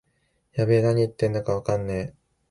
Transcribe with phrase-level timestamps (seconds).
[0.53, 2.13] やべえ、なに言ってんのかわからねえ